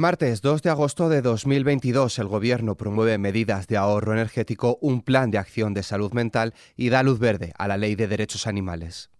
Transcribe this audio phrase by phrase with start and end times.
[0.00, 5.32] Martes 2 de agosto de 2022, el Gobierno promueve medidas de ahorro energético, un plan
[5.32, 9.10] de acción de salud mental y da luz verde a la Ley de Derechos Animales.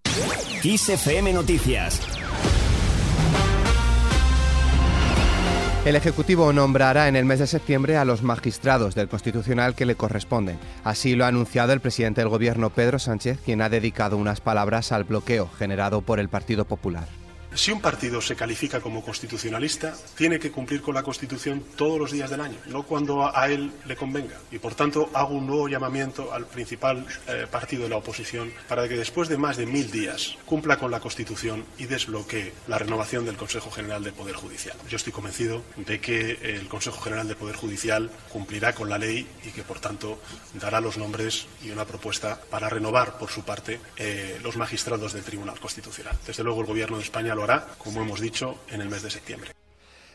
[1.34, 2.00] Noticias.
[5.84, 9.96] El Ejecutivo nombrará en el mes de septiembre a los magistrados del Constitucional que le
[9.96, 10.60] corresponden.
[10.84, 14.92] Así lo ha anunciado el presidente del Gobierno, Pedro Sánchez, quien ha dedicado unas palabras
[14.92, 17.08] al bloqueo generado por el Partido Popular.
[17.54, 22.12] Si un partido se califica como constitucionalista, tiene que cumplir con la Constitución todos los
[22.12, 24.36] días del año, no cuando a él le convenga.
[24.50, 28.86] Y por tanto hago un nuevo llamamiento al principal eh, partido de la oposición para
[28.86, 33.24] que después de más de mil días cumpla con la Constitución y desbloquee la renovación
[33.24, 34.76] del Consejo General del Poder Judicial.
[34.88, 39.26] Yo estoy convencido de que el Consejo General del Poder Judicial cumplirá con la ley
[39.44, 40.20] y que por tanto
[40.54, 45.24] dará los nombres y una propuesta para renovar por su parte eh, los magistrados del
[45.24, 46.16] Tribunal Constitucional.
[46.26, 49.52] Desde luego el Gobierno de España lo como hemos dicho, en el mes de septiembre.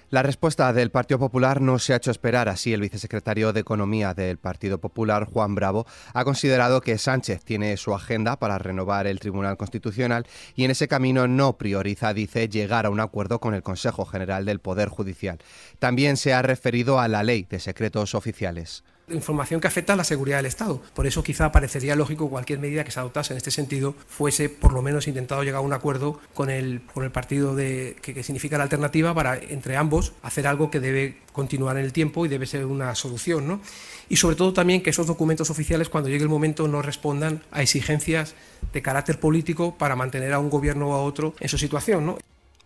[0.09, 2.47] La respuesta del Partido Popular no se ha hecho esperar.
[2.47, 7.75] Así, el vicesecretario de Economía del Partido Popular, Juan Bravo, ha considerado que Sánchez tiene
[7.77, 12.85] su agenda para renovar el Tribunal Constitucional y en ese camino no prioriza, dice, llegar
[12.85, 15.39] a un acuerdo con el Consejo General del Poder Judicial.
[15.79, 18.83] También se ha referido a la ley de secretos oficiales
[19.13, 20.81] información que afecta a la seguridad del Estado.
[20.93, 24.73] Por eso quizá parecería lógico cualquier medida que se adoptase en este sentido fuese por
[24.73, 28.57] lo menos intentado llegar a un acuerdo con el, con el partido de, que, significa
[28.57, 32.45] la alternativa para entre ambos hacer algo que debe continuar en el tiempo y debe
[32.45, 33.47] ser una solución.
[33.47, 33.61] ¿no?
[34.09, 37.61] Y sobre todo también que esos documentos oficiales cuando llegue el momento no respondan a
[37.61, 38.35] exigencias
[38.71, 42.05] de carácter político para mantener a un gobierno o a otro en su situación.
[42.05, 42.17] ¿no?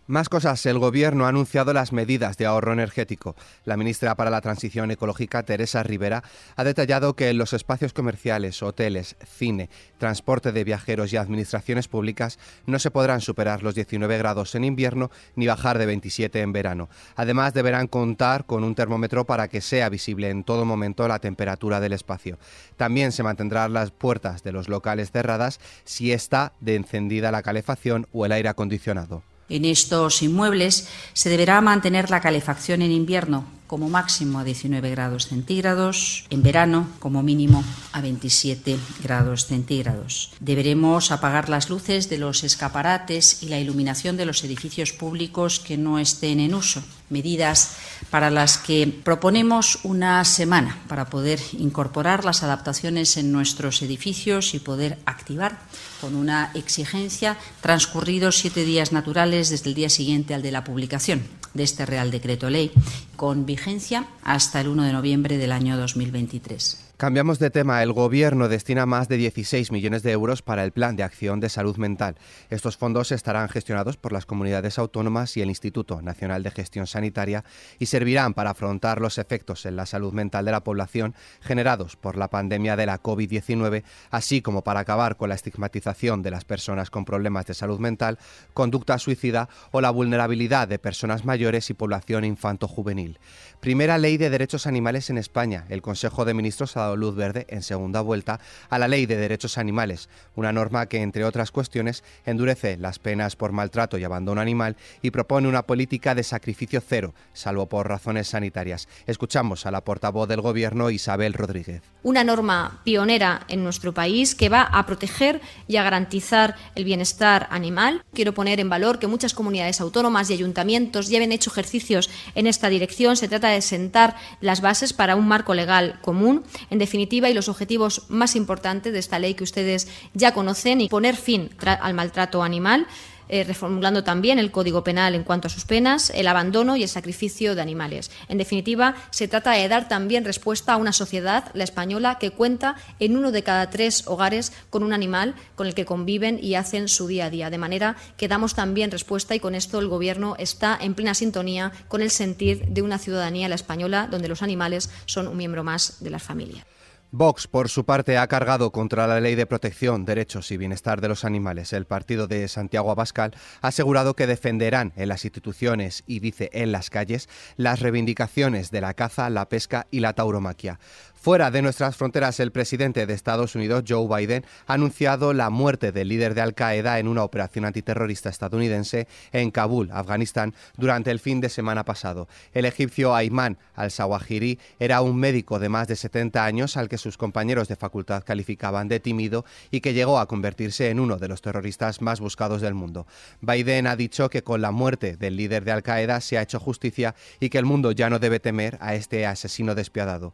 [0.08, 0.64] Más cosas.
[0.64, 3.36] El Gobierno ha anunciado las medidas de ahorro energético.
[3.66, 6.24] La ministra para la Transición Ecológica, Teresa Rivera,
[6.56, 12.38] ha detallado que en los espacios comerciales, hoteles, cine, transporte de viajeros y administraciones públicas
[12.64, 16.88] no se podrán superar los 19 grados en invierno ni bajar de 27 en verano.
[17.14, 21.80] Además, deberán contar con un termómetro para que sea visible en todo momento la temperatura
[21.80, 22.38] del espacio.
[22.78, 28.06] También se mantendrán las puertas de los locales cerradas si está de encendida la calefacción
[28.10, 29.22] o el aire acondicionado.
[29.48, 35.28] En estos inmuebles se deberá mantener la calefacción en invierno como máximo a 19 grados
[35.28, 40.32] centígrados, en verano como mínimo a 27 grados centígrados.
[40.40, 45.76] Deberemos apagar las luces de los escaparates y la iluminación de los edificios públicos que
[45.76, 47.76] no estén en uso, medidas
[48.10, 54.58] para las que proponemos una semana para poder incorporar las adaptaciones en nuestros edificios y
[54.58, 55.58] poder activar
[56.00, 61.22] con una exigencia transcurridos siete días naturales desde el día siguiente al de la publicación
[61.54, 62.70] de este Real Decreto Ley,
[63.16, 66.87] con vigencia hasta el 1 de noviembre del año 2023.
[66.98, 67.80] Cambiamos de tema.
[67.84, 71.48] El Gobierno destina más de 16 millones de euros para el Plan de Acción de
[71.48, 72.16] Salud Mental.
[72.50, 77.44] Estos fondos estarán gestionados por las comunidades autónomas y el Instituto Nacional de Gestión Sanitaria
[77.78, 82.16] y servirán para afrontar los efectos en la salud mental de la población generados por
[82.16, 86.90] la pandemia de la COVID-19, así como para acabar con la estigmatización de las personas
[86.90, 88.18] con problemas de salud mental,
[88.54, 93.20] conducta suicida o la vulnerabilidad de personas mayores y población infanto-juvenil.
[93.60, 95.64] Primera ley de derechos animales en España.
[95.68, 99.58] El Consejo de Ministros ha luz verde en segunda vuelta a la Ley de Derechos
[99.58, 104.76] Animales, una norma que, entre otras cuestiones, endurece las penas por maltrato y abandono animal
[105.02, 108.88] y propone una política de sacrificio cero, salvo por razones sanitarias.
[109.06, 111.82] Escuchamos a la portavoz del Gobierno, Isabel Rodríguez.
[112.02, 117.48] Una norma pionera en nuestro país que va a proteger y a garantizar el bienestar
[117.50, 118.04] animal.
[118.14, 122.46] Quiero poner en valor que muchas comunidades autónomas y ayuntamientos ya han hecho ejercicios en
[122.46, 123.16] esta dirección.
[123.16, 127.48] Se trata de sentar las bases para un marco legal común en definitiva, y los
[127.48, 132.42] objetivos más importantes de esta ley que ustedes ya conocen, y poner fin al maltrato
[132.42, 132.86] animal.
[133.28, 136.88] Eh, reformulando también el Código Penal en cuanto a sus penas, el abandono y el
[136.88, 138.10] sacrificio de animales.
[138.28, 142.76] En definitiva, se trata de dar también respuesta a una sociedad, la española, que cuenta
[142.98, 146.88] en uno de cada tres hogares con un animal con el que conviven y hacen
[146.88, 147.50] su día a día.
[147.50, 151.72] De manera que damos también respuesta y con esto el Gobierno está en plena sintonía
[151.88, 156.02] con el sentir de una ciudadanía, la española, donde los animales son un miembro más
[156.02, 156.64] de la familia.
[157.10, 161.08] Vox, por su parte, ha cargado contra la ley de protección, derechos y bienestar de
[161.08, 161.72] los animales.
[161.72, 166.70] El partido de Santiago Abascal ha asegurado que defenderán en las instituciones y dice en
[166.70, 170.80] las calles las reivindicaciones de la caza, la pesca y la tauromaquia.
[171.20, 175.90] Fuera de nuestras fronteras, el presidente de Estados Unidos, Joe Biden, ha anunciado la muerte
[175.90, 181.40] del líder de Al-Qaeda en una operación antiterrorista estadounidense en Kabul, Afganistán, durante el fin
[181.40, 182.28] de semana pasado.
[182.54, 187.18] El egipcio Ayman al-Sawahiri era un médico de más de 70 años al que sus
[187.18, 191.42] compañeros de facultad calificaban de tímido y que llegó a convertirse en uno de los
[191.42, 193.08] terroristas más buscados del mundo.
[193.40, 197.16] Biden ha dicho que con la muerte del líder de Al-Qaeda se ha hecho justicia
[197.40, 200.32] y que el mundo ya no debe temer a este asesino despiadado.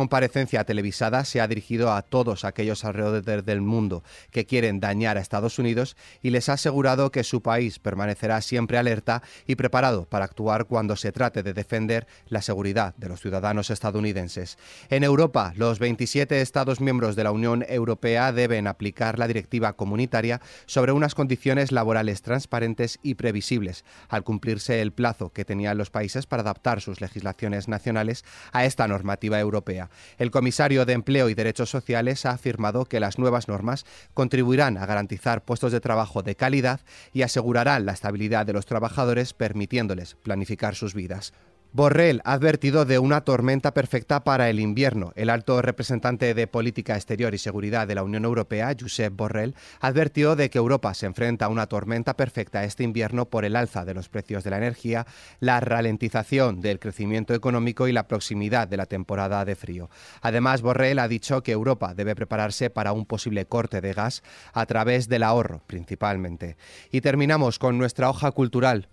[0.00, 5.20] Comparecencia televisada se ha dirigido a todos aquellos alrededor del mundo que quieren dañar a
[5.20, 10.24] Estados Unidos y les ha asegurado que su país permanecerá siempre alerta y preparado para
[10.24, 14.56] actuar cuando se trate de defender la seguridad de los ciudadanos estadounidenses.
[14.88, 20.40] En Europa, los 27 Estados miembros de la Unión Europea deben aplicar la directiva comunitaria
[20.64, 26.24] sobre unas condiciones laborales transparentes y previsibles, al cumplirse el plazo que tenían los países
[26.24, 29.89] para adaptar sus legislaciones nacionales a esta normativa europea.
[30.18, 34.86] El comisario de Empleo y Derechos Sociales ha afirmado que las nuevas normas contribuirán a
[34.86, 36.80] garantizar puestos de trabajo de calidad
[37.12, 41.32] y asegurarán la estabilidad de los trabajadores permitiéndoles planificar sus vidas.
[41.72, 45.12] Borrell ha advertido de una tormenta perfecta para el invierno.
[45.14, 50.34] El alto representante de Política Exterior y Seguridad de la Unión Europea, Josep Borrell, advirtió
[50.34, 53.94] de que Europa se enfrenta a una tormenta perfecta este invierno por el alza de
[53.94, 55.06] los precios de la energía,
[55.38, 59.90] la ralentización del crecimiento económico y la proximidad de la temporada de frío.
[60.22, 64.66] Además, Borrell ha dicho que Europa debe prepararse para un posible corte de gas a
[64.66, 66.56] través del ahorro, principalmente.
[66.90, 68.88] Y terminamos con nuestra hoja cultural.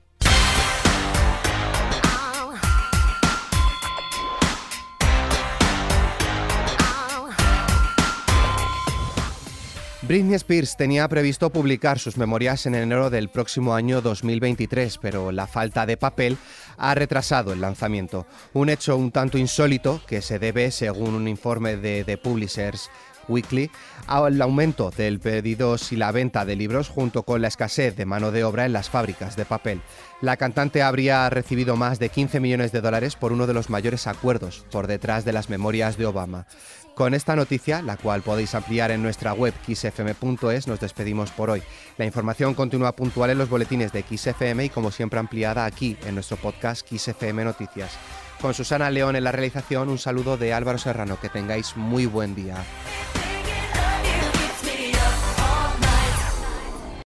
[10.07, 15.47] Britney Spears tenía previsto publicar sus memorias en enero del próximo año 2023, pero la
[15.47, 16.37] falta de papel
[16.77, 18.25] ha retrasado el lanzamiento.
[18.53, 22.89] Un hecho un tanto insólito que se debe, según un informe de The Publishers
[23.27, 23.71] Weekly,
[24.07, 28.31] al aumento del pedidos y la venta de libros junto con la escasez de mano
[28.31, 29.81] de obra en las fábricas de papel.
[30.21, 34.07] La cantante habría recibido más de 15 millones de dólares por uno de los mayores
[34.07, 36.47] acuerdos por detrás de las memorias de Obama.
[36.97, 41.61] Con esta noticia, la cual podéis ampliar en nuestra web xfm.es, nos despedimos por hoy.
[41.95, 46.15] La información continúa puntual en los boletines de XFM y como siempre ampliada aquí en
[46.15, 47.91] nuestro podcast XFM Noticias.
[48.41, 51.19] Con Susana León en la realización, un saludo de Álvaro Serrano.
[51.19, 52.55] Que tengáis muy buen día.